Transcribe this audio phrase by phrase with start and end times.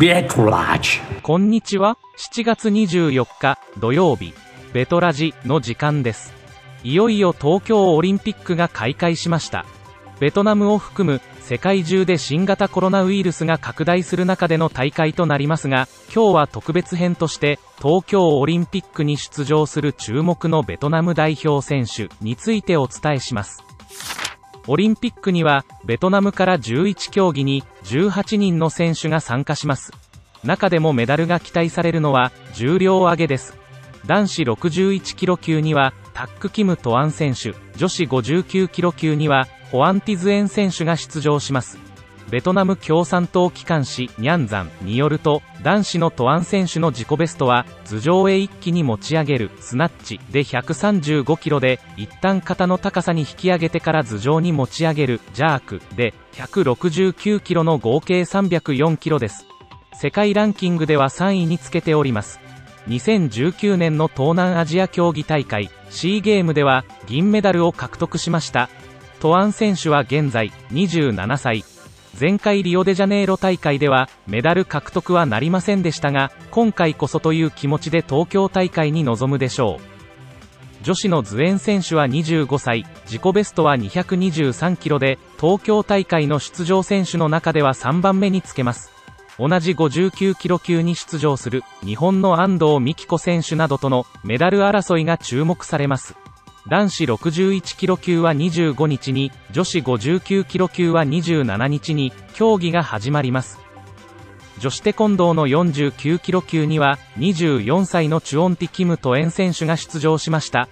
[0.00, 1.98] ベトラジこんにちは。
[2.16, 4.32] 7月24日土曜日、
[4.72, 6.32] ベトラジの時間です。
[6.82, 9.66] いよいよ東京オリンピックが開会しました。
[10.18, 23.69] ベトナムを含む世界中で新型コロナウイルスが拡大する中での大会となりますが、今日は特別編として東京オリンピックに出場する注目のベトナム代表選手についてお伝えします。
[24.72, 29.90] オリンピックにはベトナムから11競技に18人の選手が参加します。
[30.44, 33.58] 中でもメダルが期待されるのは重量挙げです。
[34.06, 41.89] 男子61キロ級にはタック・キム・トアン選手、女子59キロ級にはホアン・ティズエン選手が出場します。
[42.30, 49.50] ベトナム共産党機関紙ニャンザンによると男子のトアン選手の自己ベストは頭上へ一気に持ち上げる。
[49.58, 55.20] スナッチで135キロで一旦肩の高さに引き上げてから頭上に持ち上げる。
[55.34, 59.46] ジャークで169キロの合計304キロです。
[59.92, 62.40] 世界ランキングでは3位につけております。
[62.88, 68.70] 2019年の東南アジア競技大会 C ゲームでは銀メダルを獲得しました。
[69.18, 71.64] トアン選手は現在27歳。
[72.20, 80.82] 前回リオデジャネイロ大会ではメダル獲得はなりませんでしたが今回こそという気持ちで東京大会に臨むでしょう。
[80.82, 88.92] 女子のズエン選手は25歳自己ベストは223キロで東京大会の出場選手の中では3番目につけます。
[89.38, 96.14] 同じ59キロ級に出場する日本の安藤美希子選手などとのメダル争いが注目されます。
[96.66, 103.58] 男子61キロ級は25日に女子59キロ級は27日に競技が始まります。
[104.58, 110.68] 女子テコンドーの49キロ級には24歳のチュオンティ・キム・トエン選手が出場しました。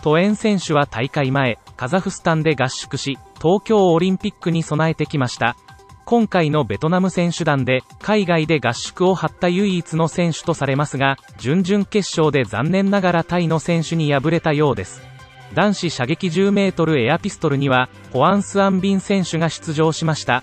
[0.00, 5.56] トエン選手は大会前カザフスタンで合宿し東京オリンピックに備えてきました。
[6.04, 15.11] 今回のベトナム選手団で海外で合宿を張った唯一の選手とされますが準々決勝で残念ながらタイの選手に敗れたようです。
[15.54, 20.42] 男子射撃 10m エアピストルにはホアンス・アン・ビン選手が出場しました。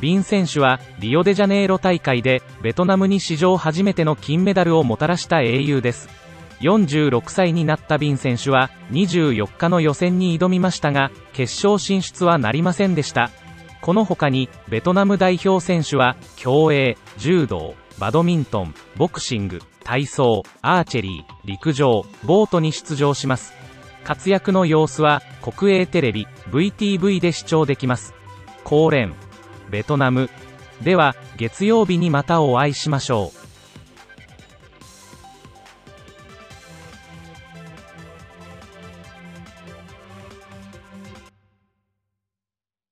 [0.00, 6.08] ビン選手はリオデジャネイロ大会でベトナムに史上初めての金メダルをもたらした英雄です。
[6.60, 13.30] 46歳になったビン選手は24日の予選に挑みましたが決勝進出はなりませんでした。
[13.80, 23.57] この他にベトナム代表選手は競泳柔道バドミントンボクシング体操アーチェリー陸上ボートに出場します。
[24.04, 28.14] 活躍の様子は国営テレビ VTV で視聴できます。
[28.64, 29.14] 高連
[29.70, 30.30] ベトナム。
[30.82, 33.47] では月曜日にまたお会いしましょう。